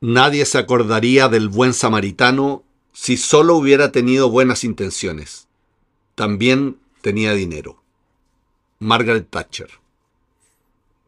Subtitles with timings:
[0.00, 2.62] Nadie se acordaría del buen samaritano
[2.92, 5.48] si solo hubiera tenido buenas intenciones.
[6.14, 7.82] También tenía dinero.
[8.78, 9.70] Margaret Thatcher.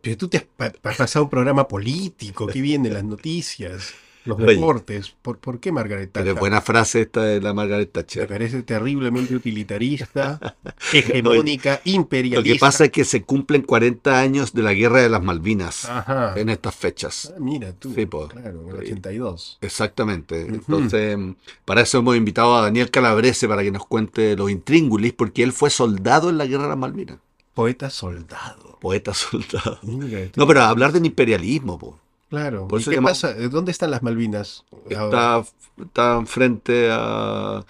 [0.03, 2.91] Pero tú te has, pa- has pasado un programa político, ¿qué viene?
[2.91, 3.93] Las noticias,
[4.25, 4.55] los Oye.
[4.55, 5.15] deportes.
[5.23, 6.35] ¿Por, por qué Margaret Pero Thatcher?
[6.37, 8.29] es buena frase esta de la Margaret Me Thatcher.
[8.29, 10.57] parece terriblemente utilitarista,
[10.93, 12.53] hegemónica, Lo imperialista.
[12.53, 16.35] que pasa es que se cumplen 40 años de la Guerra de las Malvinas Ajá.
[16.37, 17.33] en estas fechas.
[17.35, 17.93] Ah, mira tú.
[17.95, 18.07] Sí.
[18.07, 19.59] Claro, en el 82.
[19.61, 20.45] Exactamente.
[20.45, 20.55] Ujú.
[20.55, 21.19] Entonces,
[21.65, 25.53] para eso hemos invitado a Daniel Calabrese para que nos cuente los intríngulis, porque él
[25.53, 27.19] fue soldado en la Guerra de las Malvinas.
[27.55, 28.79] Poeta soldado.
[28.81, 29.79] Poeta soldado.
[29.83, 32.00] Mira, este- No, pero hablar del imperialismo, po.
[32.31, 32.67] Claro.
[32.69, 33.35] por ¿Y eso qué llama- pasa?
[33.35, 34.65] ¿Dónde están las Malvinas?
[34.89, 35.45] Está,
[35.83, 37.65] está frente a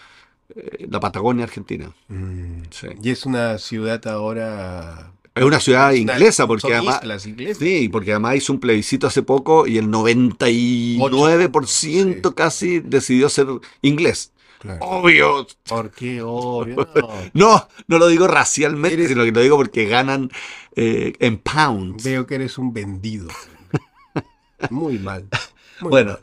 [0.55, 1.91] eh, la Patagonia Argentina.
[2.09, 2.63] Mm.
[2.71, 2.87] Sí.
[3.03, 5.13] Y es una ciudad ahora.
[5.35, 6.99] Es una ciudad inglesa, porque son además.
[7.03, 7.59] islas inglesas.
[7.59, 11.67] Sí, porque además hizo un plebiscito hace poco y el 99%
[12.31, 12.35] Sí.
[12.35, 13.47] casi decidió ser
[13.83, 14.33] inglés.
[14.59, 14.85] Claro.
[14.85, 15.47] Obvio.
[15.69, 16.21] ¿Por qué?
[16.23, 16.77] Obvio.
[16.95, 17.09] No.
[17.33, 20.31] No, no lo digo racialmente, Eres- sino que lo digo porque ganan
[20.77, 22.03] eh, en pounds.
[22.05, 23.29] Veo que eres un vendido.
[24.69, 25.27] Muy mal.
[25.81, 26.21] Muy Bueno, mal.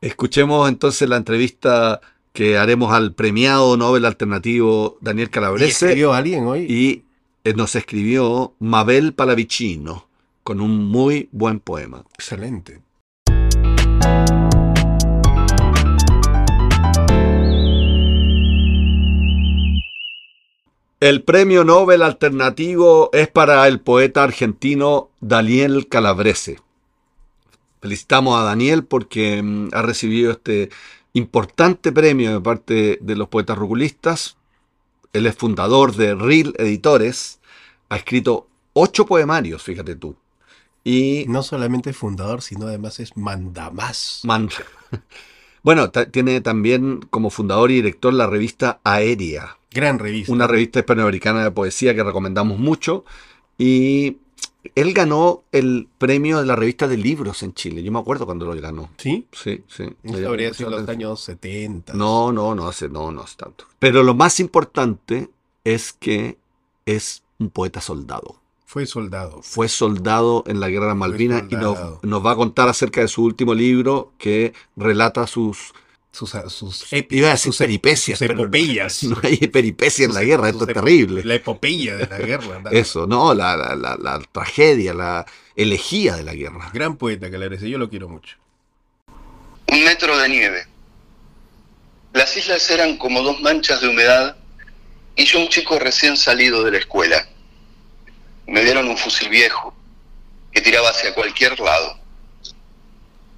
[0.00, 2.00] escuchemos entonces la entrevista
[2.32, 6.60] que haremos al premiado Nobel alternativo Daniel ¿Y Calabrese escribió alguien hoy?
[6.68, 7.04] y
[7.44, 10.06] eh, nos escribió Mabel Palavicino
[10.42, 12.04] con un muy buen poema.
[12.14, 12.80] Excelente.
[21.00, 26.58] El premio Nobel alternativo es para el poeta argentino Daniel Calabrese.
[27.80, 30.70] Felicitamos a Daniel porque mm, ha recibido este
[31.12, 34.36] importante premio de parte de los poetas rugulistas.
[35.12, 37.40] Él es fundador de Real Editores.
[37.88, 40.14] Ha escrito ocho poemarios, fíjate tú.
[40.84, 44.20] Y No solamente fundador, sino además es mandamás.
[44.24, 44.48] man-
[45.62, 49.56] bueno, tiene también como fundador y director la revista Aérea.
[49.72, 50.32] Gran revista.
[50.32, 53.04] una revista hispanoamericana de poesía que recomendamos mucho.
[53.58, 54.16] Y
[54.74, 57.82] él ganó el premio de la revista de libros en Chile.
[57.82, 58.90] Yo me acuerdo cuando lo ganó.
[58.98, 59.26] ¿Sí?
[59.32, 59.84] Sí, sí.
[60.02, 61.94] Eso habría sido los años 70.
[61.94, 63.64] No, no, no hace, no, no hace tanto.
[63.78, 65.30] Pero lo más importante
[65.64, 66.38] es que
[66.86, 68.36] es un poeta soldado.
[68.66, 69.40] Fue soldado.
[69.42, 73.08] Fue soldado en la Guerra de Malvinas y nos, nos va a contar acerca de
[73.08, 75.72] su último libro que relata sus,
[76.12, 79.04] Sus, sus, iba a decir sus- peripecias, sus epopeyas.
[79.04, 81.22] no hay peripecia en la guerra, esto es terrible.
[81.24, 82.62] La epopeya de la guerra.
[82.72, 86.68] Eso, no, la, la, la, la tragedia, la elegía de la guerra.
[86.74, 88.36] Gran poeta Calabrese, yo lo quiero mucho.
[89.68, 90.66] Un metro de nieve.
[92.12, 94.36] Las islas eran como dos manchas de humedad
[95.14, 97.24] y yo un chico recién salido de la escuela.
[98.48, 99.72] Me dieron un fusil viejo
[100.50, 101.96] que tiraba hacia cualquier lado.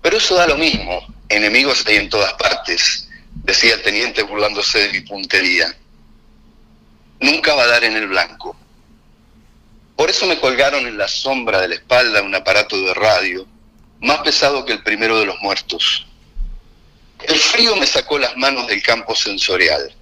[0.01, 1.01] Pero eso da lo mismo.
[1.33, 3.09] Enemigos hay en todas partes,
[3.45, 5.75] decía el teniente burlándose de mi puntería.
[7.21, 8.57] Nunca va a dar en el blanco.
[9.97, 13.47] Por eso me colgaron en la sombra de la espalda un aparato de radio,
[14.01, 16.07] más pesado que el primero de los muertos.
[17.23, 19.95] El frío me sacó las manos del campo sensorial.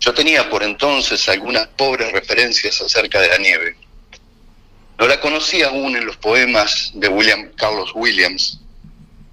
[0.00, 3.76] Yo tenía por entonces algunas pobres referencias acerca de la nieve.
[4.98, 8.60] No la conocía aún en los poemas de William Carlos Williams,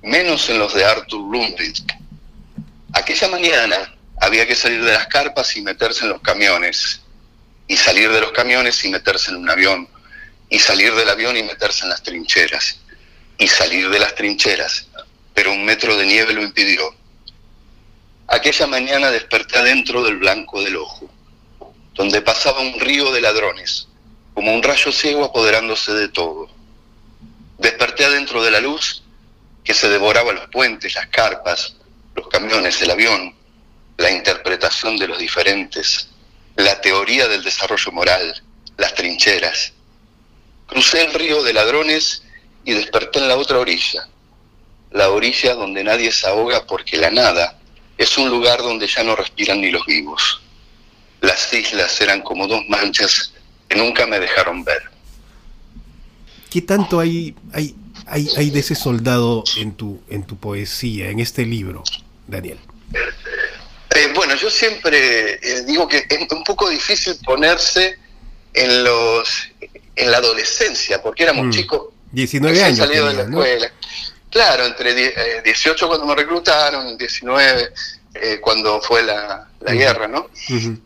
[0.06, 1.98] menos en los de Arthur Lundvik.
[2.94, 7.02] Aquella mañana había que salir de las carpas y meterse en los camiones,
[7.68, 9.90] y salir de los camiones y meterse en un avión,
[10.48, 12.80] y salir del avión y meterse en las trincheras,
[13.40, 14.88] y salir de las trincheras,
[15.34, 16.84] pero un metro de nieve lo impidió.
[18.28, 21.10] Aquella mañana desperté adentro del blanco del ojo,
[21.96, 23.88] donde pasaba un río de ladrones,
[24.36, 26.48] como un rayo ciego apoderándose de todo.
[27.58, 29.02] Desperté adentro de la luz
[29.66, 31.76] que se devoraba los puentes, las carpas,
[32.16, 33.34] los camiones, el avión,
[33.98, 36.08] la interpretación de los diferentes,
[36.56, 38.44] la teoría del desarrollo moral,
[38.78, 39.74] las trincheras.
[40.68, 42.24] Crucé el río de ladrones
[42.64, 44.08] y desperté en la otra orilla,
[44.92, 47.60] la orilla donde nadie se ahoga porque la nada
[47.98, 50.42] es un lugar donde ya no respiran ni los vivos.
[51.22, 53.34] Las islas eran como dos manchas
[53.68, 54.84] que nunca me dejaron ver.
[56.50, 57.76] ¿Qué tanto hay, hay,
[58.06, 61.84] hay, hay de ese soldado en tu, en tu poesía, en este libro,
[62.28, 62.60] Daniel?
[62.94, 67.98] Eh, bueno, yo siempre eh, digo que es un poco difícil ponerse
[68.54, 69.30] en los
[69.96, 71.52] en la adolescencia, porque éramos Mm.
[71.52, 71.82] chicos
[72.12, 73.70] 19 recién años.
[74.30, 77.72] Claro, entre eh, 18 cuando me reclutaron, 19
[78.16, 80.30] eh, cuando fue la, la guerra, ¿no?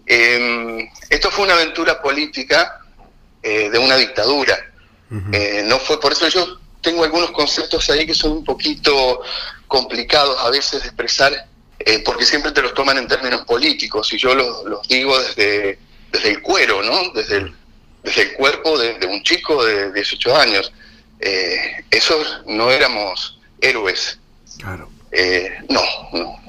[0.05, 2.81] Eh, esto fue una aventura política
[3.41, 4.55] de una dictadura.
[5.09, 9.21] No fue por eso yo tengo algunos conceptos ahí que son un poquito
[9.67, 11.47] complicados a veces de expresar,
[11.79, 15.79] eh, porque siempre te los toman en términos políticos, y yo los, los digo desde,
[16.11, 17.11] desde el cuero, ¿no?
[17.13, 17.55] Desde el,
[18.03, 20.71] desde el cuerpo de, de un chico de 18 años.
[21.19, 24.19] Eh, esos no éramos héroes.
[24.57, 24.89] Claro.
[25.11, 25.81] Eh, no,
[26.13, 26.39] no.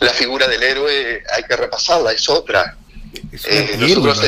[0.00, 2.76] La figura del héroe hay que repasarla, es otra.
[3.32, 4.20] Es Eh, nosotros,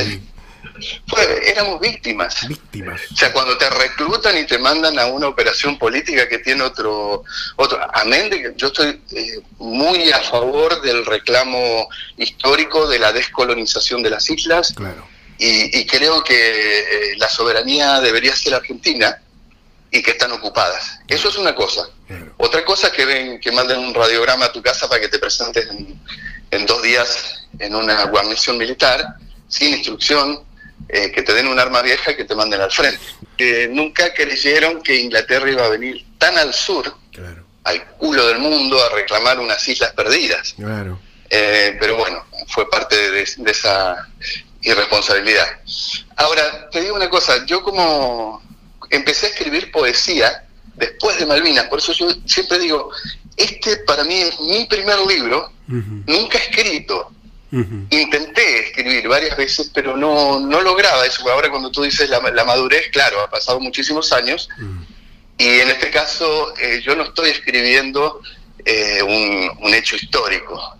[1.07, 2.47] Fue- éramos víctimas.
[2.47, 3.01] víctimas.
[3.11, 7.23] O sea, cuando te reclutan y te mandan a una operación política que tiene otro,
[7.55, 11.87] otro, amén de que yo estoy eh, muy a favor del reclamo
[12.17, 15.07] histórico de la descolonización de las islas Claro.
[15.37, 16.33] y, y creo que
[16.79, 19.21] eh, la soberanía debería ser argentina
[19.91, 20.99] y que están ocupadas.
[21.07, 21.89] Eso es una cosa.
[22.07, 22.31] claro.
[22.37, 25.17] Otra cosa es que ven, que manden un radiograma a tu casa para que te
[25.17, 25.99] presentes en,
[26.51, 29.03] en dos días en una guarnición militar,
[29.47, 30.43] sin instrucción,
[30.89, 32.99] eh, que te den un arma vieja y que te manden al frente.
[33.37, 37.45] Que nunca creyeron que Inglaterra iba a venir tan al sur, Claro.
[37.63, 40.53] al culo del mundo, a reclamar unas islas perdidas.
[40.57, 40.99] Claro.
[41.29, 44.07] Eh, pero bueno, fue parte de, de esa
[44.61, 45.47] irresponsabilidad.
[46.15, 48.41] Ahora, te digo una cosa, yo como
[48.89, 50.45] empecé a escribir poesía
[50.75, 52.89] después de Malvinas, por eso yo siempre digo,
[53.37, 57.11] este para mí es mi primer libro, Ujú, nunca escrito.
[57.51, 57.87] Ujú.
[57.89, 61.27] Intenté escribir varias veces, pero no, no lograba eso.
[61.29, 64.85] Ahora cuando tú dices la, la madurez, claro, ha pasado muchísimos años, Ujú.
[65.37, 68.21] y en este caso eh, yo no estoy escribiendo
[68.65, 70.75] eh, un, un hecho histórico.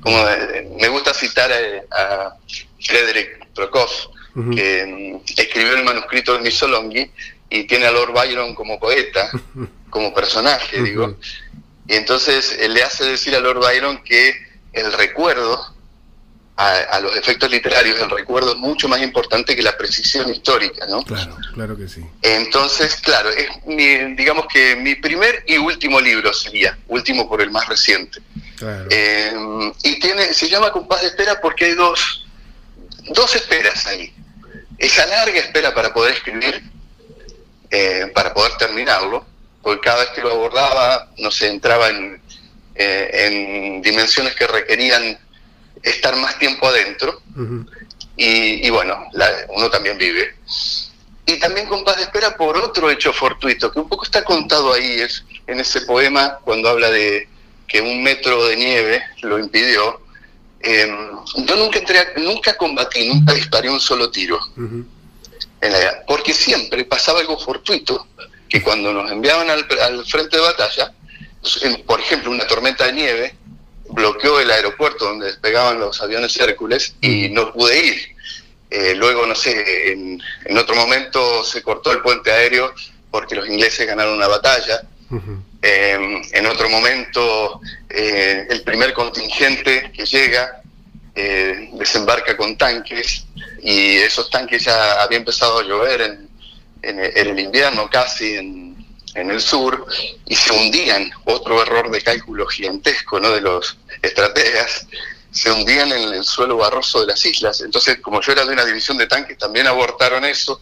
[0.00, 2.34] Como eh, me gusta citar eh, a
[2.80, 4.50] Frederick Prokofiev, Ujú.
[4.54, 7.10] que mm, escribió el manuscrito de Missolonghi
[7.50, 9.30] y tiene a Lord Byron como poeta,
[9.90, 11.16] como personaje, digo.
[11.88, 14.34] Y entonces eh, le hace decir a Lord Byron que
[14.72, 15.74] el recuerdo,
[16.58, 20.86] a, a los efectos literarios, el recuerdo es mucho más importante que la precisión histórica,
[20.86, 21.02] ¿no?
[21.04, 22.00] Claro, claro que sí.
[22.22, 27.50] Entonces, claro, es mi- digamos que mi primer y último libro sería, último por el
[27.50, 28.20] más reciente.
[28.56, 28.86] Claro.
[28.90, 29.32] Eh,
[29.82, 32.24] y tiene, se llama Compás de Espera porque hay dos,
[33.10, 34.14] dos esperas ahí.
[34.78, 36.62] Esa larga espera para poder escribir,
[37.70, 39.26] eh, para poder terminarlo,
[39.62, 42.20] porque cada vez que lo abordaba, no sé, entraba en,
[42.74, 45.18] eh, en dimensiones que requerían
[45.82, 47.20] estar más tiempo adentro
[48.16, 50.34] y, y bueno, la- uno también vive.
[51.26, 54.72] Y también con paz de espera por otro hecho fortuito, que un poco está contado
[54.72, 57.28] ahí, es en ese poema cuando habla de
[57.66, 60.00] que un metro de nieve lo impidió.
[60.60, 60.88] Eh,
[61.36, 64.38] yo nunca entré, nunca combatí, nunca disparé un solo tiro,
[65.60, 68.06] en la- porque siempre pasaba algo fortuito,
[68.48, 70.92] que cuando nos enviaban al, al frente de batalla,
[71.86, 73.34] por ejemplo, una tormenta de nieve
[73.90, 78.16] bloqueó el aeropuerto donde despegaban los aviones Hércules y no pude ir.
[78.70, 82.74] Eh, luego, no sé, en, en otro momento se cortó el puente aéreo
[83.10, 84.82] porque los ingleses ganaron una batalla.
[85.62, 90.60] Eh, en otro momento, eh, el primer contingente que llega
[91.72, 93.24] desembarca con tanques
[93.62, 96.28] y esos tanques ya había empezado a llover en,
[96.82, 98.65] en el- en el invierno casi en,
[99.16, 99.86] en el sur
[100.26, 103.30] y se hundían, otro error de cálculo gigantesco ¿no?
[103.30, 104.86] de los estrategas,
[105.30, 107.60] se hundían en el suelo barroso de las islas.
[107.60, 110.60] Entonces, como yo era de una división de tanques, también abortaron eso.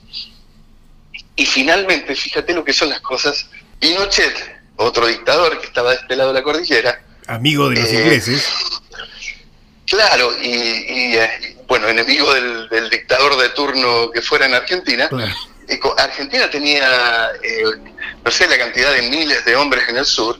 [1.37, 3.47] Y finalmente, fíjate lo que son las cosas,
[3.81, 4.35] Pinochet,
[4.77, 8.45] otro dictador que estaba de este lado de la cordillera, Amigo de los Eh, ingleses.
[9.87, 15.09] claro, y, y, eh, bueno, enemigo del, del dictador de turno que fuera en Argentina,
[15.09, 15.35] Claro.
[15.99, 17.63] Argentina tenía, eh,
[18.25, 20.39] no sé, la cantidad de miles de hombres en el sur,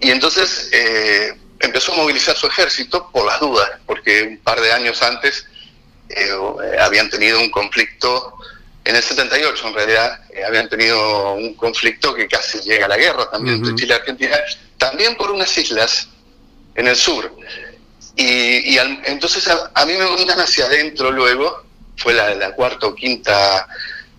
[0.00, 4.72] y entonces eh, empezó a movilizar su ejército por las dudas, porque un par de
[4.72, 5.46] años antes
[6.10, 6.30] eh,
[6.80, 8.34] habían tenido un conflicto,
[8.84, 13.30] en el 78 en realidad, habían tenido un conflicto que casi llega a la guerra
[13.30, 13.74] también entre.
[13.76, 14.36] Chile y Argentina,
[14.78, 16.08] también por unas islas
[16.74, 17.30] en el sur.
[18.16, 21.64] Y, y al- entonces a, a mí me mandan hacia adentro luego,
[21.96, 23.66] fue la, la cuarta o quinta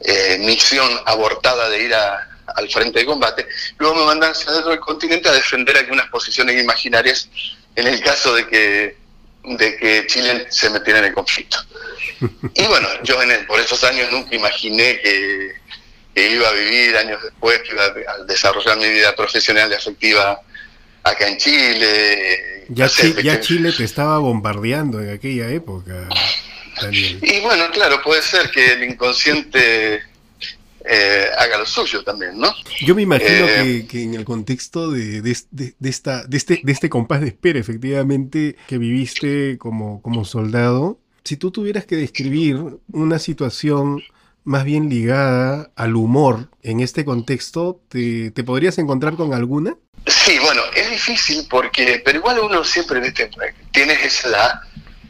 [0.01, 2.25] eh, misión abortada de ir a-
[2.55, 3.45] al frente de combate,
[3.77, 7.29] luego me mandan hacia adentro del continente a defender algunas posiciones imaginarias
[7.75, 8.97] en el caso de que,
[9.43, 11.57] de que Chile se metiera en el conflicto.
[12.55, 15.53] Y bueno, yo en el- por esos años nunca imaginé que,
[16.15, 20.41] que iba a vivir años después, que iba a, desarrollar mi vida profesional y afectiva
[21.03, 22.65] acá en Chile.
[22.69, 26.09] Ya, No sé, Chi- ya Chile te estaba bombardeando en aquella época,
[26.81, 27.19] Daniel.
[27.21, 30.01] Y bueno, claro, puede ser que el inconsciente
[30.85, 32.53] eh, haga lo suyo también, ¿no?
[32.81, 36.37] Yo me imagino Eh, que, que en el contexto de, de, de- de esta, de,
[36.37, 41.85] este, de este compás de espera, efectivamente, que viviste como, como soldado, si tú tuvieras
[41.85, 42.57] que describir
[42.91, 44.01] una situación
[44.45, 47.81] más bien ligada al humor en este contexto.
[47.89, 49.75] ¿Te, te podrías encontrar con alguna?
[50.07, 52.99] Sí, bueno, es difícil porque, pero igual uno siempre
[53.71, 54.61] tienes esa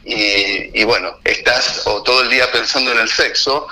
[0.04, 3.66] y, y, bueno, estás o todo el día pensando en el sexo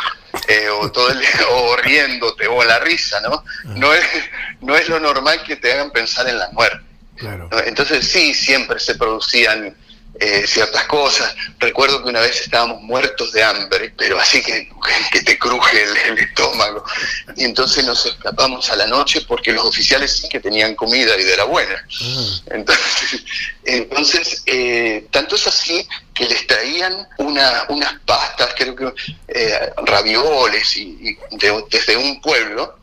[0.46, 3.44] eh, o todo el día o riéndote o la risa, ¿no?
[3.64, 4.04] No es,
[4.60, 6.84] no es lo normal que te hagan pensar en la muerte.
[7.16, 7.48] Claro.
[7.66, 9.74] Entonces sí, siempre se producían
[10.20, 11.34] eh, ciertas cosas.
[11.58, 14.68] Recuerdo que una vez estábamos muertos de hambre, pero así que,
[15.12, 16.84] que te cruje el, el, estómago.
[17.36, 21.24] Y entonces nos escapamos a la noche porque los oficiales sí que tenían comida y
[21.24, 21.84] de la buena.
[22.02, 23.22] Ah, Entonces,
[23.64, 28.92] entonces eh, tanto es así que les traían una, unas pastas, creo que
[29.28, 32.76] eh, ravioles, y, y de- desde un pueblo.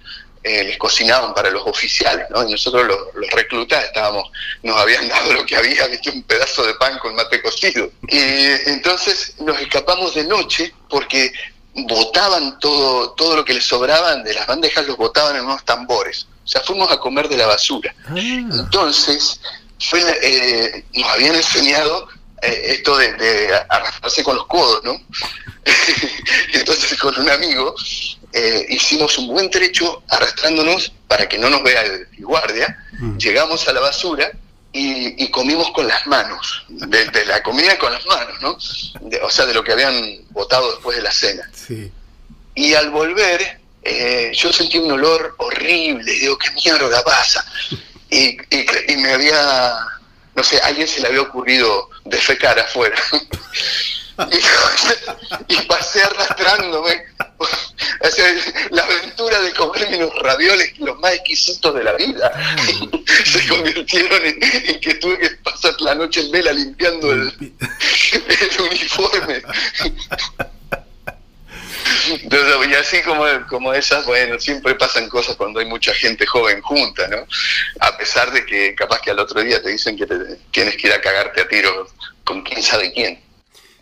[0.48, 2.48] Eh, les cocinaban para los oficiales, ¿no?
[2.48, 4.30] Y nosotros los, los reclutas estábamos,
[4.62, 7.90] nos habían dado lo que había, viste, un pedazo de pan con mate cocido.
[8.08, 8.20] Y
[8.70, 11.34] entonces nos escapamos de noche porque
[11.74, 16.28] botaban todo, todo lo que les sobraban de las bandejas, los botaban en unos tambores.
[16.44, 17.96] O sea, fuimos a comer de la basura.
[18.08, 19.42] ah, Entonces,
[19.80, 22.08] fue, eh, nos habían enseñado
[22.44, 25.02] eh, esto de, de arrastrarse con los codos, ¿no?
[26.54, 27.76] Entonces, con un amigo
[28.38, 32.78] eh, hicimos un buen trecho arrastrándonos para que no nos vea el, el guardia.
[33.00, 34.30] mm, Llegamos a la basura
[34.74, 38.58] y, y comimos con las manos, de, de la comida con las manos, ¿no?
[39.10, 39.96] De- o sea, de lo que habían
[40.32, 41.50] botado después de la cena.
[41.54, 41.92] sí.
[42.58, 46.10] Y al volver, eh, yo sentí un olor horrible.
[46.12, 47.46] Digo, ¿qué mierda pasa?
[48.10, 49.74] Y, y- y me había,
[50.36, 52.96] no sé, a alguien se le había ocurrido defecar afuera.
[55.48, 57.04] Y, y pasé arrastrándome.
[57.38, 58.34] O sea,
[58.70, 59.42] la aventura
[59.98, 62.32] unos ravioles, los más exquisitos de la vida,
[63.26, 68.62] se convirtieron en, en que tuve que pasar la noche en vela limpiando el, el
[68.62, 69.42] uniforme.
[72.10, 76.62] Entonces, y así como, como esas, bueno, siempre pasan cosas cuando hay mucha gente joven
[76.62, 77.26] junta, ¿no?
[77.80, 80.16] A pesar de que capaz que al otro día te dicen que te,
[80.52, 81.88] tienes que ir a cagarte a tiro
[82.24, 83.20] con quién sabe quién,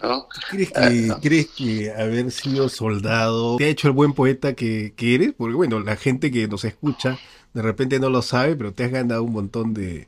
[0.04, 0.28] ¿no?
[0.52, 1.22] ¿Crees Ah, que, no.
[1.22, 5.32] ¿Crees que haber sido soldado te ha hecho el buen poeta que, que eres?
[5.38, 7.18] Porque bueno, la gente que nos escucha
[7.54, 10.08] de repente no lo sabe, pero te has ganado un montón de,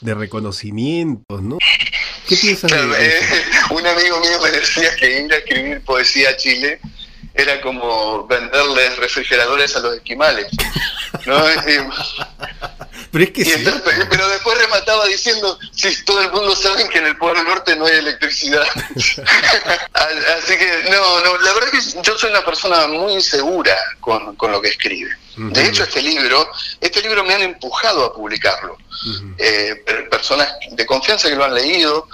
[0.00, 1.58] de reconocimientos, ¿no?
[2.28, 3.34] ¿Qué piensas Claro, de eh, eso?
[3.74, 6.80] un amigo mío me decía que ir a escribir poesía a Chile
[7.34, 10.46] era como venderles refrigeradores a los esquimales,
[11.26, 11.38] ¿no?
[11.50, 11.78] Y-
[13.12, 13.52] Pero es que Y sí.
[13.56, 17.76] entonces- pero después remataba diciendo, si todo el mundo sabe que en el Polo Norte
[17.76, 18.64] no hay electricidad.
[19.94, 24.36] Así que, no, no, la verdad es que yo soy una persona muy insegura con,
[24.36, 25.10] con lo que escribe.
[25.36, 28.76] De hecho, este libro, este libro me han empujado a publicarlo.
[29.38, 32.06] Eh, per- personas de confianza que lo han leído,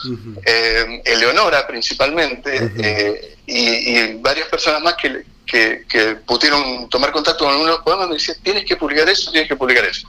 [0.44, 7.44] eh, Eleonora principalmente, eh, y, y varias personas más que, que, que pudieron tomar contacto
[7.46, 10.06] con unos poemas me decían, tienes que publicar eso, tienes que publicar eso.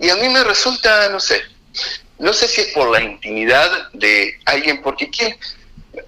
[0.00, 1.40] Y a mí me resulta, no sé,
[2.18, 5.36] no sé si es por la intimidad de alguien, porque quién,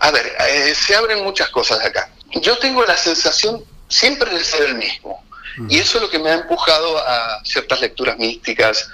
[0.01, 2.11] a ver, eh, se abren muchas cosas acá.
[2.43, 5.25] Yo tengo la sensación siempre de ser el mismo,
[5.71, 8.89] y eso es lo que me ha empujado a ciertas lecturas místicas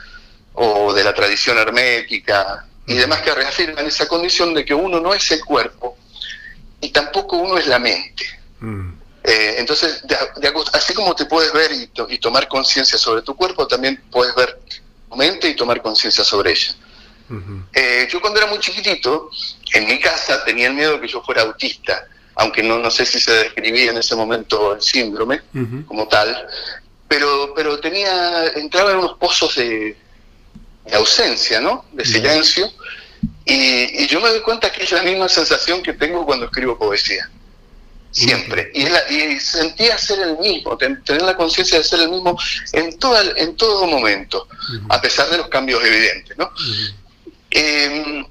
[0.54, 5.12] o de la tradición hermética y demás que reafirman esa condición de que uno no
[5.14, 5.96] es el cuerpo
[6.80, 8.24] y tampoco uno es la mente.
[8.60, 8.92] Mm,
[9.24, 12.98] Eh, entonces, de- de acu- así como te puedes ver y, to- y tomar conciencia
[12.98, 14.58] sobre tu cuerpo, también puedes ver
[15.16, 16.74] mente y tomar conciencia sobre ella.
[17.72, 19.30] Eh, yo cuando era muy chiquitito,
[19.74, 23.06] en mi casa tenía el miedo de que yo fuera autista, aunque no, no sé
[23.06, 25.40] si se describía en ese momento el síndrome
[25.86, 26.46] como tal,
[27.08, 29.96] pero, pero tenía, entraba en unos pozos de,
[30.84, 31.86] de ausencia, ¿no?
[31.92, 32.70] De silencio,
[33.44, 36.78] y, y yo me doy cuenta que es la misma sensación que tengo cuando escribo
[36.78, 37.30] poesía.
[38.12, 38.70] Siempre.
[38.74, 42.38] Y, la- y sentía ser el mismo, ten- tener la conciencia de ser el mismo
[42.72, 44.46] en, toda, en todo momento,
[44.90, 46.50] a pesar de los cambios evidentes, ¿no?
[47.50, 48.24] Eh,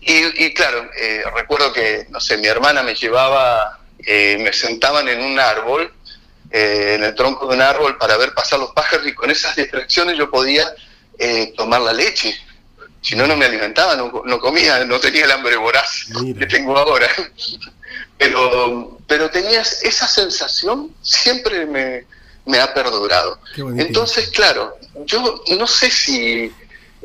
[0.00, 5.08] y, y claro, eh, recuerdo que, no sé, mi hermana me llevaba, eh, me sentaban
[5.08, 5.92] en un árbol,
[6.50, 9.54] eh, en el tronco de un árbol para ver pasar los pájaros y con esas
[9.56, 10.72] distracciones yo podía
[11.56, 12.34] tomar la leche.
[13.02, 16.38] Si no, no me alimentaba, no, no comía, no tenía el hambre voraz Mira.
[16.40, 17.08] que tengo ahora.
[18.18, 22.04] Pero, pero tenías esa sensación, siempre me,
[22.44, 23.38] me ha perdurado.
[23.78, 24.76] Entonces, claro,
[25.06, 26.52] yo no sé si,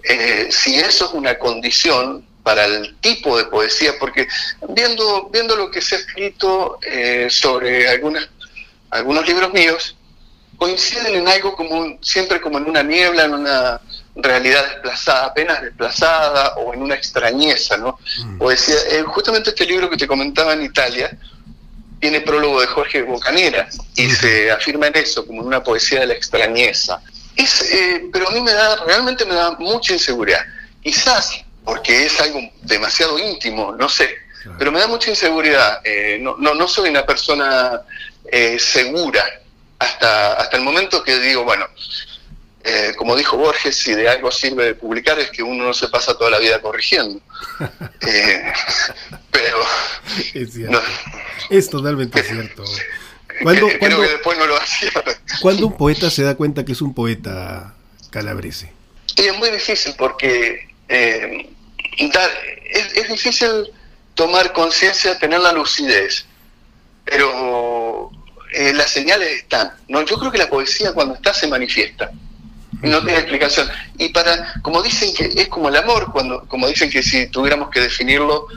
[0.04, 4.28] eh, si eso es una condición para el tipo de poesía, porque
[4.70, 8.28] viendo, viendo lo que se ha escrito eh, sobre algunas,
[8.90, 9.96] algunos libros míos,
[10.58, 13.82] coinciden en algo como un- siempre como en una niebla, en una
[14.16, 18.00] realidad desplazada, apenas desplazada, o en una extrañeza, ¿no?
[18.24, 18.38] Mm.
[18.38, 21.18] Poesía, eh, justamente este libro que te comentaba en Italia,
[22.00, 26.08] tiene prólogo de Jorge Bocanera y se afirma en eso, como en una poesía de
[26.08, 27.02] la extrañeza.
[27.36, 30.42] Es, eh, pero a mí me da, realmente me da mucha inseguridad.
[30.84, 34.10] Quizás porque es algo demasiado íntimo, no sé,
[34.60, 35.82] pero me da mucha inseguridad.
[35.84, 37.82] Eh, no, no, no, soy una persona
[38.60, 39.24] segura
[39.80, 41.66] hasta, hasta el momento que digo, bueno,
[42.68, 46.18] eh, como dijo Borges, si de algo sirve publicar es que uno no se pasa
[46.18, 47.22] toda la vida corrigiendo.
[49.32, 49.58] pero...
[50.34, 50.82] Es, cierto.
[51.52, 52.64] es totalmente cierto.
[53.44, 54.90] ¿Cuándo, Creo que después no lo hacía.
[55.42, 57.76] ¿Cuándo un poeta se da cuenta que es un poeta
[58.10, 58.74] calabrese?
[59.16, 63.72] es muy difícil porque es, difícil
[64.16, 66.26] tomar conciencia, tener la lucidez,
[67.04, 68.10] pero
[68.54, 69.72] eh, las señales están.
[69.88, 70.02] ¿no?
[70.02, 72.10] Yo creo que la poesía cuando está se manifiesta.
[72.82, 73.70] No tiene explicación.
[73.98, 77.70] Y para, como dicen que es como el amor, cuando, como dicen que si tuviéramos
[77.70, 78.48] que definirlo,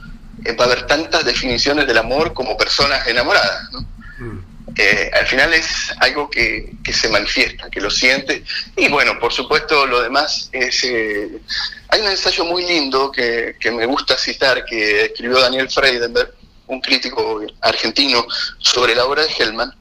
[0.45, 3.71] eh, va a haber tantas definiciones del amor como personas enamoradas.
[3.73, 3.81] ¿no?
[4.19, 4.49] Mm.
[4.77, 8.45] Eh, al final es algo que, se manifiesta, que lo siente.
[8.77, 10.85] Y bueno, por supuesto, lo demás es...
[10.85, 11.41] Eh,
[11.89, 16.33] hay un ensayo muy lindo que, me gusta citar, que escribió Daniel Freidenberg,
[16.67, 18.27] un crítico argentino,
[18.59, 19.75] sobre la obra de Hellman,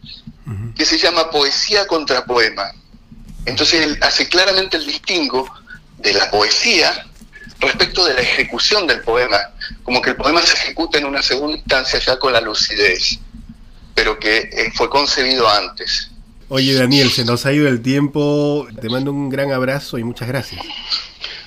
[0.73, 2.71] que se llama Poesía contra Poema.
[3.47, 5.51] Entonces él hace claramente el distingo
[5.97, 7.07] de la poesía
[7.59, 9.39] respecto de la ejecución del poema,
[9.83, 13.19] como que el poema se ejecuta en una segunda instancia ya con la lucidez
[13.97, 16.11] pero que eh, fue concebido antes.
[16.49, 20.27] Oye Daniel, se nos ha ido el tiempo, te mando un gran abrazo y muchas
[20.27, 20.61] gracias.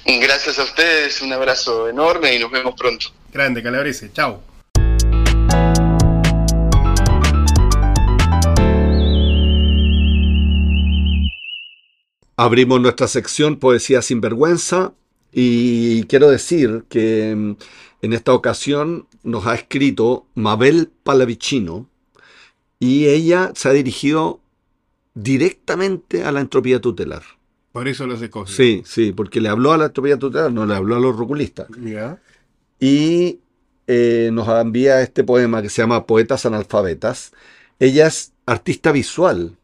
[0.04, 3.06] Gracias a ustedes, un abrazo enorme y nos vemos pronto.
[3.32, 4.42] Grande, Calabrese, chao.
[12.40, 14.94] Abrimos nuestra sección Poesía sin vergüenza
[15.30, 17.56] y quiero decir que mm,
[18.00, 21.86] en esta ocasión nos ha escrito Mabel Palavicino,
[22.78, 24.40] y ella se ha dirigido
[25.12, 27.22] directamente a la entropía tutelar.
[27.72, 28.56] Por eso lo hace cosas.
[28.56, 31.68] Sí, sí, porque le habló a la entropía tutelar, no le habló a los roculistas.
[32.80, 33.40] Y
[33.86, 37.32] eh, nos envía este poema que se llama Poetas Analfabetas.
[37.78, 39.58] Ella es artista visual.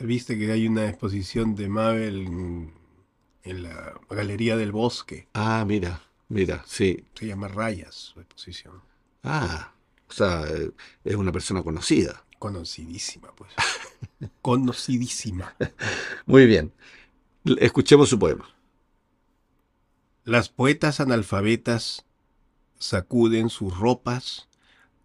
[0.00, 2.26] Viste que hay una exposición de Mabel
[3.42, 5.28] en, la Galería del Bosque.
[5.34, 7.04] Ah, mira, mira, sí.
[7.14, 8.82] Se llama Rayas su exposición.
[9.22, 9.72] Ah,
[10.08, 10.70] o sea, eh,
[11.04, 12.24] es una persona conocida.
[12.38, 13.52] Conocidísima, pues.
[14.42, 15.56] Conocidísima.
[16.26, 16.72] Muy bien.
[17.44, 18.48] Escuchemos su poema.
[20.24, 22.04] Las poetas analfabetas
[22.78, 24.48] sacuden sus ropas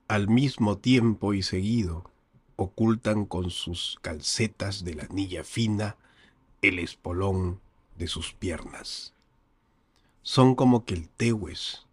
[0.08, 2.12] al mismo tiempo y seguido,
[2.56, 5.98] ocultan con sus calcetas de la anilla fina
[6.62, 7.60] el espolón
[7.98, 9.14] de sus piernas.
[10.22, 11.86] Son como que el tehues.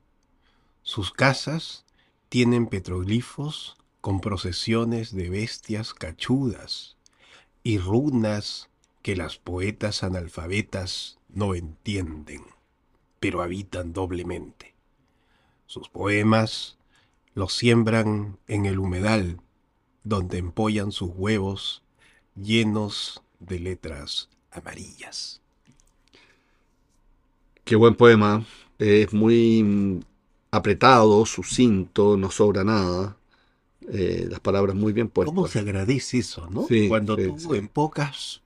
[0.82, 1.84] Sus casas
[2.28, 6.96] tienen petroglifos con procesiones de bestias cachudas
[7.62, 8.70] y runas
[9.02, 12.44] que las poetas analfabetas no entienden,
[13.18, 14.74] pero habitan doblemente.
[15.66, 16.78] Sus poemas
[17.34, 19.40] los siembran en el humedal,
[20.04, 21.82] donde empollan sus huevos
[22.34, 25.40] llenos de letras amarillas.
[27.64, 28.44] Qué buen poema.
[28.78, 30.04] Es muy
[30.50, 33.16] apretado, sucinto, no sobra nada.
[33.92, 35.34] Eh, las palabras muy bien puestas.
[35.34, 36.66] ¿Cómo se agradece eso, no?
[36.88, 38.42] Cuando tú en pocas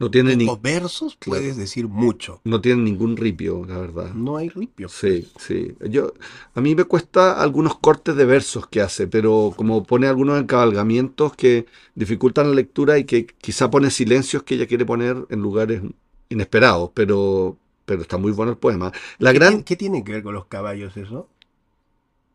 [0.00, 0.48] no tiene ni...
[0.62, 2.40] versos puedes decir mucho.
[2.44, 4.14] No tiene ningún ripio, la verdad.
[4.14, 4.88] No hay ripio.
[4.88, 5.74] Sí, sí.
[5.90, 6.14] Yo,
[6.54, 11.36] a mí me cuesta algunos cortes de versos que hace, pero como pone algunos encabalgamientos
[11.36, 15.82] que dificultan la lectura y que quizá pone silencios que ella quiere poner en lugares
[16.30, 18.92] inesperados, pero, pero está muy bueno el poema.
[19.18, 19.62] La ¿Qué, gran...
[19.64, 21.28] ¿Qué tiene que ver con los caballos eso?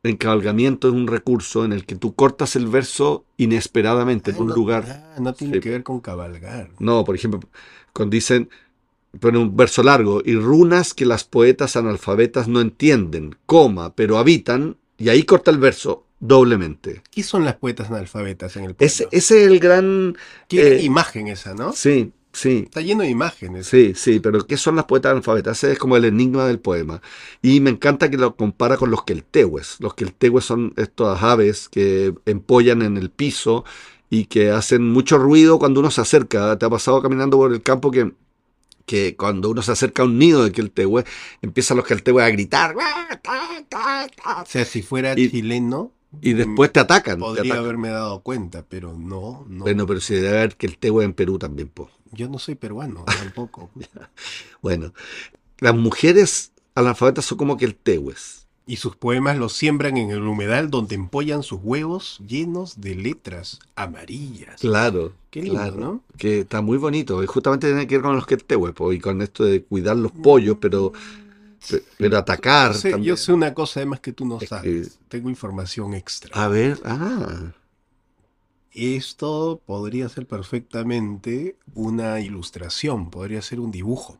[0.10, 4.86] Encabalgamiento es un recurso en el que tú cortas el verso inesperadamente en un lugar.
[5.15, 6.70] Ah, no tiene que ver con cabalgar.
[6.80, 7.39] No, por ejemplo,
[7.94, 8.50] cuando dicen,
[9.20, 14.78] pone un verso largo, y runas que las poetas analfabetas no entienden, coma, pero habitan,
[14.98, 17.02] y ahí corta el verso doblemente.
[17.12, 18.88] ¿Qué son las poetas analfabetas en el poema?
[18.88, 20.18] Ese, ese es el gran...
[20.48, 21.74] Qué eh, imagen esa, ¿no?
[21.74, 22.63] Sí, Sí.
[22.65, 23.65] Está lleno de imágenes.
[23.65, 25.63] Sí, sí, pero ¿qué son las poetas analfabetas?
[25.63, 27.02] Ese es como el enigma del poema.
[27.41, 29.78] Y me encanta que lo compara con los queltehues.
[29.80, 33.63] Los queltehues son estas aves que empollan en el piso
[34.10, 36.60] y que hacen mucho ruido cuando uno se acerca.
[36.60, 38.12] ¿Te ha pasado caminando por el campo que,
[38.86, 41.06] que cuando uno se acerca a un nido de queltehue,
[41.41, 42.76] empiezan los queltehues a gritar?
[42.76, 45.93] O sea, si fuera chileno...
[46.21, 47.19] Y después te atacan.
[47.19, 49.63] Podría haberme dado cuenta, pero no, no.
[49.65, 51.89] Bueno, pero si debe haber que el en Perú también, pues.
[52.15, 53.69] Yo no soy peruano, tampoco.
[54.62, 54.93] bueno,
[55.60, 58.41] las mujeres analfabetas son como que el tehues.
[58.67, 63.60] Y sus poemas los siembran en el humedal donde empollan sus huevos llenos de letras
[63.75, 64.60] amarillas.
[64.60, 65.13] Claro.
[65.30, 66.04] Qué lindo, claro, ¿no?
[66.17, 67.21] Que está muy bonito.
[67.23, 68.25] Y justamente tiene que ver con los
[68.73, 70.93] po, y con esto de cuidar los pollos, pero,
[71.69, 73.10] pe- pero atacar Sé- también.
[73.13, 74.88] yo sé una cosa además que tú no Es sabes.
[74.88, 76.32] que- Tengo información extra.
[76.34, 77.51] A ver, ah,
[78.76, 84.20] Esto podría ser perfectamente una ilustración, podría ser un dibujo.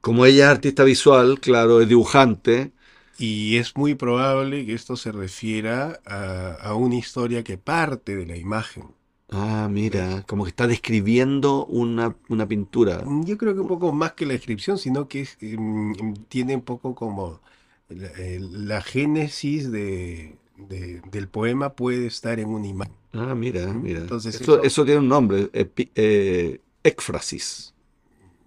[0.00, 2.72] como ella es artista visual, claro, es dibujante.
[3.18, 8.24] Y es muy probable que esto se refiera a, a una historia que parte de
[8.26, 8.94] la imagen.
[9.30, 13.12] Ah, mira, como que está describiendo una, una pintura.
[13.26, 16.62] Yo creo que un poco más que la descripción, sino que es, em, tiene un
[16.62, 17.40] poco como
[17.88, 22.94] la, la génesis de, de- del poema puede estar en una imagen.
[23.18, 24.00] Ah, mira, mira.
[24.00, 27.72] Entonces, eso, eso- tiene un nombre, epi- eh, éxfrasis.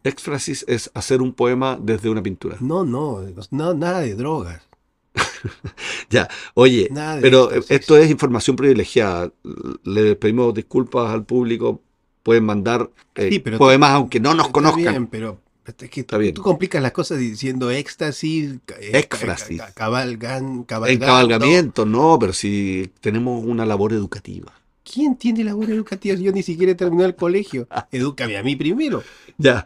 [0.04, 2.58] Éxfrasis es hacer un poema desde una pintura.
[2.60, 4.62] No, no, no, nada de drogas.
[6.10, 9.32] Ya, oye, Nada pero esto es información privilegiada.
[9.84, 11.82] Le pedimos disculpas al público.
[12.24, 14.84] Pueden mandar eh, Sí, pero poemas aunque no nos Está conozcan.
[14.84, 16.34] bien, pero es que Está tú, bien.
[16.34, 19.58] tú complicas las cosas diciendo éxtasis, eh, Éxfrasis.
[19.60, 21.06] ca- ca- cabalgan, cabalgando.
[21.06, 24.54] cabalgamiento, no, pero si tenemos una labor educativa.
[24.92, 26.16] ¿Quién tiene labor educativa?
[26.16, 27.68] Yo ni siquiera he terminado el colegio.
[27.92, 29.04] Edúcame a mí primero.
[29.38, 29.66] Ya.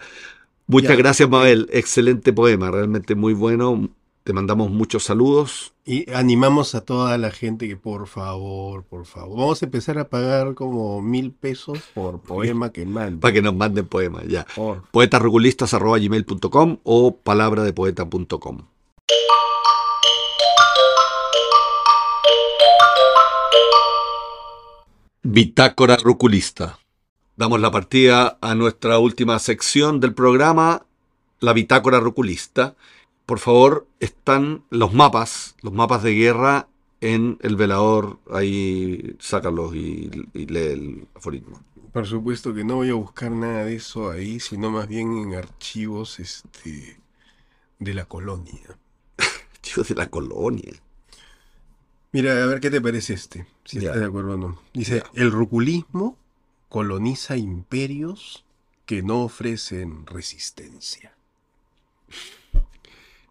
[0.67, 1.29] Muchas Ya, gracias.
[1.29, 1.67] Mabel.
[1.71, 3.89] Excelente poema, realmente muy bueno.
[4.23, 5.73] Te mandamos muchos saludos.
[5.85, 10.07] Y animamos a toda la gente que por favor, por favor, vamos a empezar a
[10.07, 13.19] pagar como mil pesos por poema que mande.
[13.19, 14.23] para que nos manden poemas.
[14.29, 14.45] Ya.
[14.91, 18.59] Poetasregulistas.gmail.com o palabradepoeta.com.
[25.35, 26.77] Bitácora Ruculista.
[27.37, 30.85] Damos la partida a nuestra última sección del programa,
[31.39, 32.75] la Bitácora Ruculista.
[33.25, 36.67] Por favor, están los mapas, los mapas de guerra
[37.01, 38.19] en el velador.
[38.31, 41.59] Ahí sácalos y, y lee el aforismo.
[41.91, 45.33] Por supuesto que no voy a buscar nada de eso ahí, sino más bien en
[45.33, 46.99] archivos este,
[47.79, 48.77] de la colonia.
[49.63, 50.73] Chicos de la colonia.
[52.13, 53.87] Mira, a ver qué te parece este, si Ya.
[53.89, 54.59] estás de acuerdo o no.
[54.73, 55.21] Dice, Ya.
[55.21, 56.15] el ruculismo
[56.69, 58.45] coloniza imperios
[58.85, 61.13] que no ofrecen resistencia.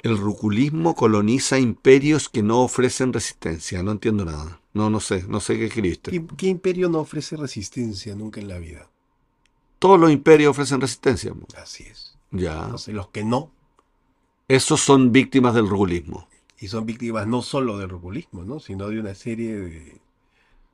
[0.03, 3.83] El ruculismo coloniza imperios que no ofrecen resistencia.
[3.85, 4.61] No entiendo nada.
[4.75, 5.25] No, no sé.
[5.29, 6.11] No sé qué escribiste.
[6.11, 8.90] ¿Qué, qué imperio no ofrece resistencia nunca en la vida?
[9.79, 11.33] Todos los imperios ofrecen resistencia.
[11.57, 12.16] Así es.
[12.33, 12.64] Ya.
[12.64, 13.53] Entonces, los que no,
[14.49, 16.27] Esos son víctimas del ruculismo.
[16.62, 18.61] Y son víctimas no solo del ruculismo, ¿no?
[18.61, 20.01] sino de una serie de,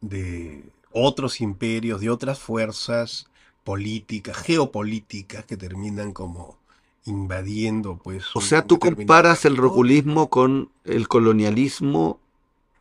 [0.03, 3.27] de otros imperios, de otras fuerzas
[3.65, 6.59] políticas, geopolíticas que terminan como
[7.07, 8.25] invadiendo, pues.
[8.35, 12.21] O sea, tú comparas el ruculismo con el colonialismo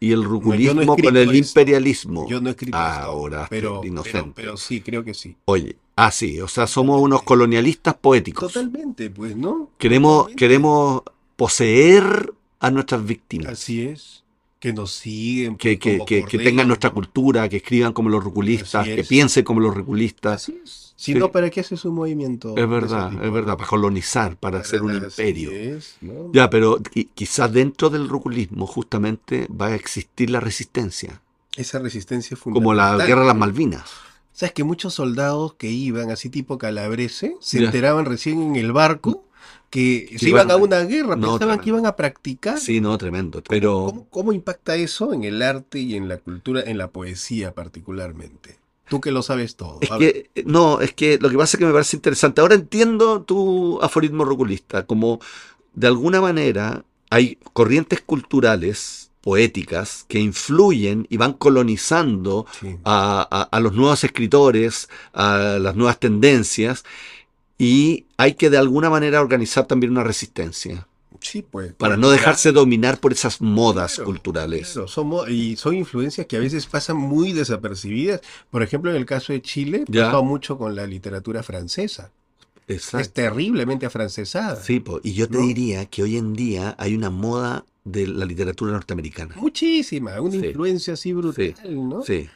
[0.01, 1.37] y el ruculismo escrito con el eso.
[1.37, 2.27] imperialismo.
[2.27, 4.33] Yo no he escrito Ah, ahora, pero, inocente.
[4.35, 5.37] pero, pero sí, creo que sí.
[5.45, 6.41] Oye, ah, sí.
[6.41, 8.51] O sea, somos unos colonialistas poéticos.
[8.53, 9.69] Totalmente, pues, ¿no?
[9.77, 10.39] Queremos, Totalmente.
[10.39, 11.01] queremos
[11.37, 13.53] poseer a nuestras víctimas.
[13.53, 14.23] Así es.
[14.59, 15.55] Que nos siguen.
[15.55, 19.07] que, que, que- tengan nuestra cultura, que escriban como los ruculistas, Así que es.
[19.07, 20.41] piensen como los ruculistas.
[20.43, 20.93] Así es.
[20.95, 21.19] Si Sí.
[21.19, 22.55] no, ¿para qué haces un movimiento?
[22.57, 25.51] Es verdad, es verdad, para colonizar, para hacer un Así imperio.
[25.51, 26.31] es, ¿no?
[26.33, 31.21] Ya, pero qui- quizás dentro del ruculismo justamente va a existir la resistencia,
[31.55, 33.07] Esa resistencia es como la fundamental.
[33.07, 33.83] guerra de las Malvinas.
[34.33, 37.65] ¿Sabes que muchos soldados que iban así tipo calabrese se Ya.
[37.67, 39.23] enteraban recién en el barco
[39.69, 41.63] que se iban iban a una guerra, No, pensaban tremendo.
[41.63, 42.59] que iban a practicar?
[42.59, 43.41] Sí, no, tremendo.
[43.47, 47.53] Pero ¿Cómo, cómo impacta eso en el arte y en la cultura, en la poesía
[47.53, 48.57] particularmente?
[48.89, 49.79] Tú que lo sabes todo.
[49.81, 52.39] es que, no, es que lo que pasa es que me parece interesante.
[52.39, 55.19] Ahora entiendo tu aforismo ruculista, como
[55.73, 62.77] de alguna manera hay corrientes culturales, poéticas, que influyen y van colonizando sí.
[62.85, 66.85] a, a- a los nuevos escritores, a las nuevas tendencias,
[67.57, 70.87] y hay que de alguna manera organizar también una resistencia,
[71.19, 71.73] Sí, pues.
[71.73, 74.69] para pues, no dejarse dominar por esas modas Claro, culturales.
[74.73, 78.21] claro, somos, y son influencias que a veces pasan muy desapercibidas.
[78.51, 80.05] Por ejemplo, en el caso de Chile, Ya.
[80.05, 82.11] pasó mucho con la literatura francesa.
[82.67, 83.11] Es Exacto.
[83.13, 84.61] terriblemente afrancesada.
[84.61, 85.45] Sí, po, y yo te ¿No?
[85.47, 89.33] diría que hoy en día hay una moda de la literatura norteamericana.
[89.37, 90.45] Muchísima, una Sí.
[90.47, 92.03] influencia así brutal, ¿no?
[92.03, 92.29] Sí.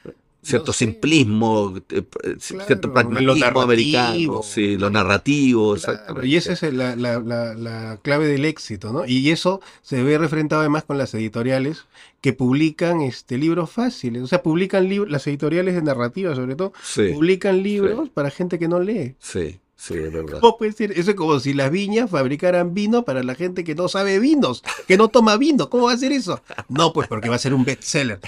[0.43, 0.85] Cierto No sé.
[0.85, 3.61] simplismo, eh, eh, cierto Claro, pragmatismo lo narrativo.
[3.61, 6.27] americano, sí, lo narrativo, Claro, exactamente.
[6.27, 9.05] y esa es la, la- la- la clave del éxito, ¿no?
[9.05, 11.85] Y eso se ve refrentado además con las editoriales
[12.21, 16.73] que publican este, libros fáciles, o sea, publican libros, las editoriales de narrativa sobre todo,
[16.83, 19.15] Sí, publican libros para gente que no lee.
[19.19, 20.39] sí, Sí, es verdad.
[20.41, 20.91] ¿Cómo puede ser?
[20.91, 24.61] Eso es como si las viñas fabricaran vino para la gente que no sabe vinos,
[24.87, 25.71] que no toma vino.
[25.71, 26.39] ¿Cómo va a ser eso?
[26.69, 28.19] No, pues porque va a ser un bestseller.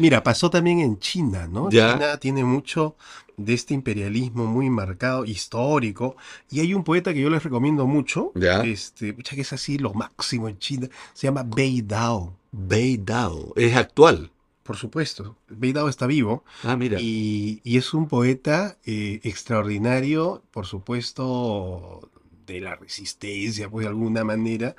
[0.00, 1.70] Mira, pasó también en China, ¿no?
[1.70, 1.92] Ya.
[1.94, 2.96] China tiene mucho
[3.36, 6.16] de este imperialismo muy marcado, histórico.
[6.50, 8.62] Y hay un poeta que yo les recomiendo mucho, Ya.
[8.62, 12.34] este, que es así lo máximo en China, se llama Bei Dao.
[12.52, 13.52] Bei Dao.
[13.56, 14.30] Es actual.
[14.62, 16.98] Por supuesto, Bei Dao está vivo Ah, mira.
[17.00, 22.08] y, y es un poeta eh, extraordinario, por supuesto,
[22.46, 24.76] de la resistencia, pues de alguna manera,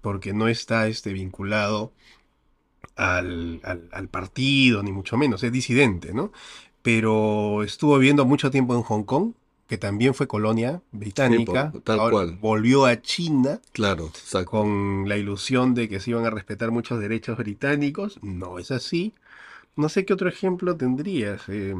[0.00, 1.92] porque no está este, vinculado
[2.96, 6.32] al, al- al partido, ni mucho menos, es disidente, ¿no?
[6.82, 9.32] Pero estuvo viviendo mucho tiempo en Hong Kong,
[9.66, 12.38] que también fue colonia británica, tal ahora cual.
[12.40, 14.50] volvió a China Claro, exacto.
[14.50, 18.18] con la ilusión de que se iban a respetar muchos derechos británicos.
[18.22, 19.14] No es así.
[19.76, 21.42] No sé qué otro ejemplo tendrías.
[21.48, 21.74] Eh,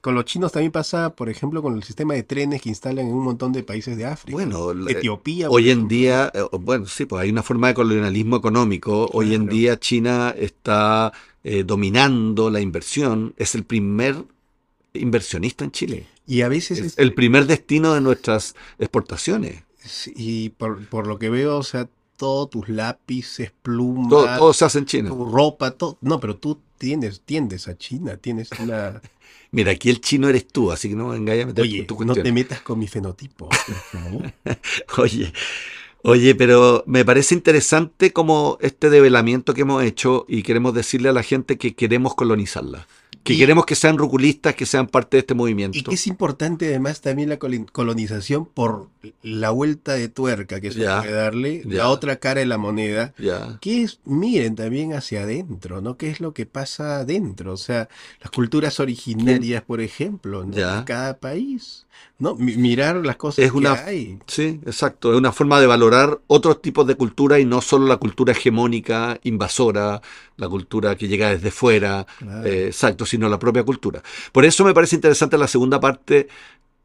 [0.00, 3.12] con los chinos también pasa, por ejemplo, con el sistema de trenes que instalan en
[3.14, 4.32] un montón de países de África.
[4.36, 5.50] Bueno, Etiopía.
[5.50, 5.88] Hoy en ejemplo.
[5.96, 9.08] día, eh, bueno, sí, pues hay una forma de colonialismo económico.
[9.12, 11.12] Hoy en día China está
[11.42, 13.34] eh, dominando la inversión.
[13.36, 14.16] Es el primer
[14.94, 16.06] inversionista en Chile.
[16.26, 19.62] Y a veces Es es- el primer destino de nuestras exportaciones.
[19.84, 24.52] es- y por, por lo que veo, o sea, todos tus lápices, plumas, Todo, todo
[24.52, 25.08] se hace en China.
[25.10, 25.98] tu ropa, todo.
[26.00, 29.00] No, pero tú tienes, tiendes a China, tienes una.
[29.52, 32.04] Mira, aquí el chino eres tú, así que no me vengáis a meter Oye, tu
[32.04, 33.48] no te metas con mi fenotipo.
[34.98, 35.32] Oye,
[36.02, 41.12] oye, pero me parece interesante como este develamiento que hemos hecho y queremos decirle a
[41.12, 42.86] la gente que queremos colonizarla,
[43.26, 45.76] que Y- queremos que sean ruculistas, que sean parte de este movimiento.
[45.76, 48.88] Y que es importante además también la colonización por
[49.22, 51.78] la vuelta de tuerca que se Ya, puede darle, ya.
[51.78, 55.96] la otra cara de la moneda, Ya, que es, miren también hacia adentro, ¿no?
[55.96, 57.52] ¿Qué es lo que pasa adentro?
[57.52, 57.88] O sea,
[58.20, 60.50] las culturas originarias, por ejemplo, ¿no?
[60.54, 61.85] De cada país,
[62.18, 62.34] ¿no?
[62.34, 64.18] Mi- mirar las cosas Es que una- hay.
[64.26, 65.12] sí, exacto.
[65.12, 69.18] Es una forma de valorar otros tipos de cultura y no solo la cultura hegemónica,
[69.24, 70.00] invasora,
[70.36, 72.46] la cultura que llega desde fuera, Claro.
[72.46, 74.02] Eh, exacto, sino la propia cultura.
[74.32, 76.28] Por eso me parece interesante la segunda parte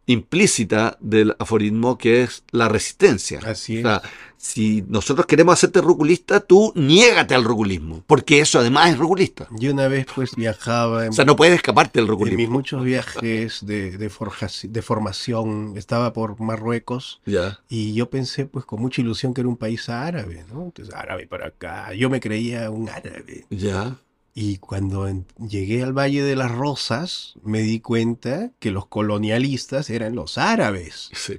[0.07, 3.39] implícita del aforismo, que es la resistencia.
[3.45, 3.83] Así O es.
[3.83, 4.01] sea,
[4.43, 9.47] si nosotros queremos hacerte ruculista, tú niégate al ruculismo, porque eso además es ruculista.
[9.51, 12.53] Yo una vez pues viajaba en, O sea, no puedes escaparte del en mis ruculismo.
[12.53, 18.65] muchos viajes de, de, forjaci- de formación, estaba por Marruecos Ya, Y yo pensé, pues,
[18.65, 20.63] con mucha ilusión que era un país árabe, ¿no?
[20.63, 21.93] Entonces, árabe para acá.
[21.93, 23.45] Yo me creía un árabe.
[23.51, 23.95] ya.
[24.33, 29.89] Y cuando en- llegué al Valle de las Rosas, me di cuenta que los colonialistas
[29.89, 31.09] eran los árabes.
[31.13, 31.37] Sí.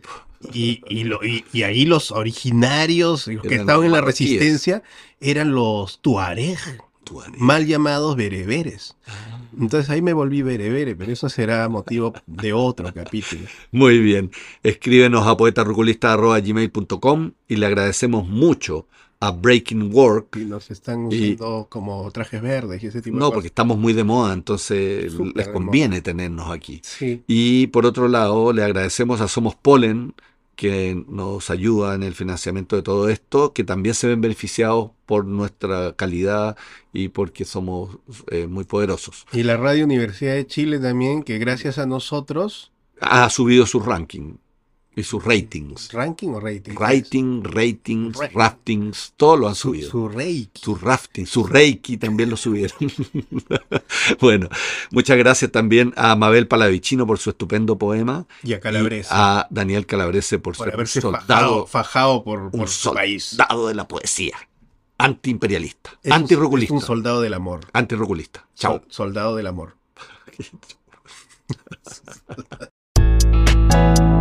[0.52, 4.82] Y, y, lo- y- y ahí los originarios, los que estaban en la resistencia,
[5.20, 6.58] eran los tuareg,
[7.38, 8.96] mal llamados bereberes.
[9.06, 9.38] Ah.
[9.60, 13.42] Entonces ahí me volví berebere, pero eso será motivo de otro capítulo.
[13.70, 14.30] Muy bien.
[14.62, 18.86] Escríbenos a poetarruculista.gmail.com y le agradecemos mucho
[19.20, 20.36] a Breaking Work.
[20.40, 23.34] Y nos están Y- usando como trajes verdes y ese tipo de No, cosas.
[23.34, 26.80] porque estamos muy de moda, entonces les conviene tenernos aquí.
[26.82, 27.22] Sí.
[27.28, 30.14] Y por otro lado, le agradecemos a Somos Polen,
[30.62, 35.24] que nos ayuda en el financiamiento de todo esto, que también se ven beneficiados por
[35.24, 36.56] nuestra calidad
[36.92, 37.98] y porque somos
[38.30, 39.26] eh, muy poderosos.
[39.32, 42.70] Y la Radio Universidad de Chile también, que gracias a nosotros,
[43.00, 44.36] Ha subido su ranking
[44.94, 45.90] y sus ratings.
[45.92, 46.74] ranking o rating.
[46.74, 49.90] Rating, ratings, Ra- raftings, todo lo han Su, subido.
[49.90, 50.60] su reiki.
[50.62, 52.76] Su rafting, su reiki también lo subieron.
[54.20, 54.48] bueno,
[54.90, 58.26] muchas gracias también a Mabel Palavicino por su estupendo poema.
[58.42, 59.08] Y a y Calabrese.
[59.12, 63.24] a Daniel Calabrese por, por ser haberse soldado, fajado, fajado por, un su país.
[63.24, 64.36] soldado de la poesía.
[64.98, 66.12] Antiimperialista, Es
[66.70, 67.60] un- soldado del amor.
[67.72, 68.46] Antirruculista.
[68.54, 68.74] Chao.
[68.74, 69.74] Sol- soldado del amor.